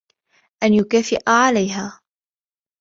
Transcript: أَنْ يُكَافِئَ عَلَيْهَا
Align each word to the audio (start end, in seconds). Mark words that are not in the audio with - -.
أَنْ 0.63 0.73
يُكَافِئَ 0.73 1.17
عَلَيْهَا 1.27 1.99